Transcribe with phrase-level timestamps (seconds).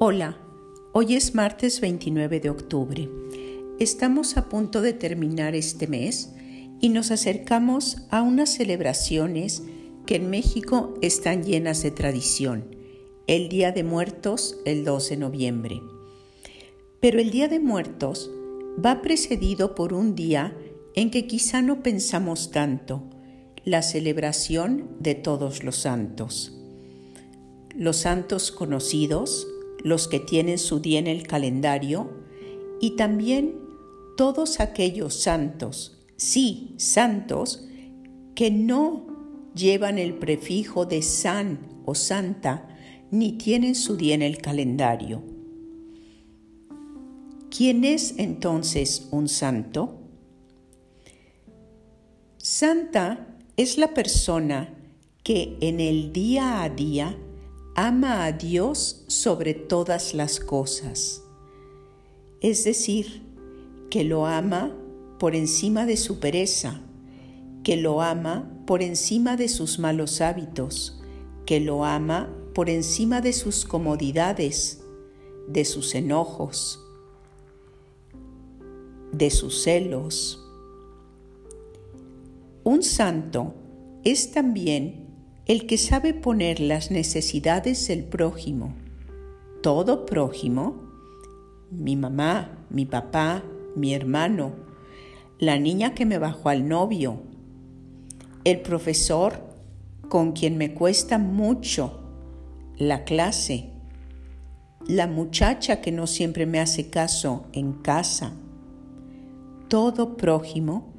[0.00, 0.38] Hola,
[0.92, 3.10] hoy es martes 29 de octubre.
[3.80, 6.32] Estamos a punto de terminar este mes
[6.80, 9.64] y nos acercamos a unas celebraciones
[10.06, 12.76] que en México están llenas de tradición.
[13.26, 15.82] El Día de Muertos, el 12 de noviembre.
[17.00, 18.30] Pero el Día de Muertos
[18.78, 20.56] va precedido por un día
[20.94, 23.02] en que quizá no pensamos tanto,
[23.64, 26.56] la celebración de todos los santos.
[27.74, 29.48] Los santos conocidos,
[29.82, 32.10] los que tienen su día en el calendario
[32.80, 33.56] y también
[34.16, 37.66] todos aquellos santos, sí, santos,
[38.34, 39.06] que no
[39.54, 42.68] llevan el prefijo de san o santa
[43.10, 45.22] ni tienen su día en el calendario.
[47.50, 49.98] ¿Quién es entonces un santo?
[52.36, 54.74] Santa es la persona
[55.22, 57.18] que en el día a día
[57.80, 61.22] ama a Dios sobre todas las cosas.
[62.40, 63.22] Es decir,
[63.88, 64.76] que lo ama
[65.20, 66.80] por encima de su pereza,
[67.62, 71.00] que lo ama por encima de sus malos hábitos,
[71.46, 74.80] que lo ama por encima de sus comodidades,
[75.46, 76.84] de sus enojos,
[79.12, 80.44] de sus celos.
[82.64, 83.54] Un santo
[84.02, 85.07] es también
[85.48, 88.74] el que sabe poner las necesidades del prójimo,
[89.62, 90.76] todo prójimo,
[91.70, 93.42] mi mamá, mi papá,
[93.74, 94.52] mi hermano,
[95.38, 97.22] la niña que me bajó al novio,
[98.44, 99.40] el profesor
[100.10, 101.98] con quien me cuesta mucho
[102.76, 103.70] la clase,
[104.86, 108.32] la muchacha que no siempre me hace caso en casa,
[109.68, 110.92] todo prójimo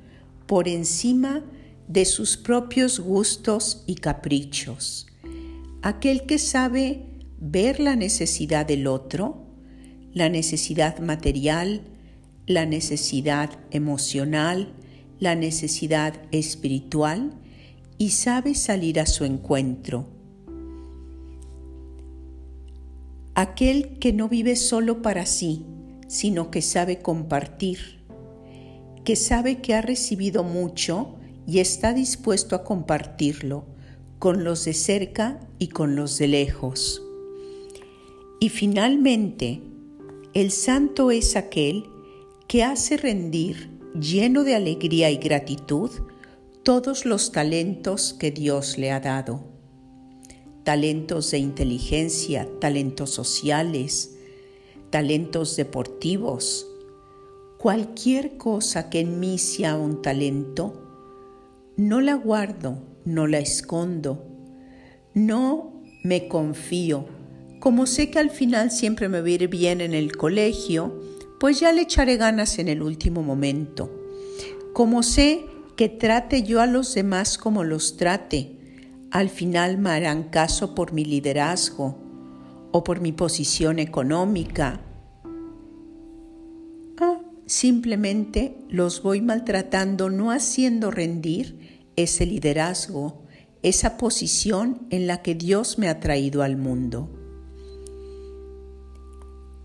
[0.47, 1.58] por encima de
[1.89, 5.07] de sus propios gustos y caprichos,
[5.81, 7.03] aquel que sabe
[7.39, 9.47] ver la necesidad del otro,
[10.13, 11.81] la necesidad material,
[12.45, 14.71] la necesidad emocional,
[15.19, 17.33] la necesidad espiritual
[17.97, 20.07] y sabe salir a su encuentro.
[23.33, 25.65] Aquel que no vive solo para sí,
[26.07, 28.03] sino que sabe compartir,
[29.03, 31.18] que sabe que ha recibido mucho
[31.49, 33.65] y está dispuesto a compartirlo
[34.19, 37.01] con los de cerca y con los de lejos.
[38.39, 39.59] Y finalmente,
[40.35, 41.85] el santo es aquel
[42.47, 45.89] que hace rendir, lleno de alegría y gratitud,
[46.61, 49.43] todos los talentos que Dios le ha dado.
[50.63, 54.15] Talentos de inteligencia, talentos sociales,
[54.91, 56.67] talentos deportivos,
[57.57, 60.88] cualquier cosa que en mí sea un talento,
[61.79, 64.27] no la guardo, no la escondo,
[65.13, 67.05] no me confío.
[67.61, 71.01] Como sé que al final siempre me va bien en el colegio,
[71.39, 73.89] pues ya le echaré ganas en el último momento.
[74.73, 75.45] Como sé
[75.77, 78.57] que trate yo a los demás como los trate,
[79.09, 81.97] al final me harán caso por mi liderazgo
[82.73, 84.81] o por mi posición económica.
[87.49, 93.23] Simplemente los voy maltratando, no haciendo rendir ese liderazgo,
[93.63, 97.09] esa posición en la que Dios me ha traído al mundo.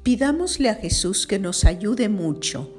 [0.02, 2.74] Pidámosle a Jesús que nos ayude mucho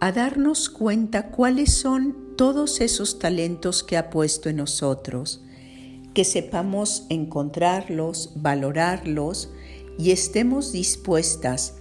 [0.00, 5.42] a darnos cuenta cuáles son todos esos talentos que ha puesto en nosotros,
[6.14, 9.50] que sepamos encontrarlos, valorarlos
[9.98, 11.74] y estemos dispuestas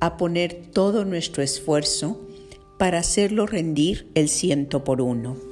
[0.00, 2.20] a poner todo nuestro esfuerzo
[2.78, 5.47] para hacerlo rendir el ciento por uno.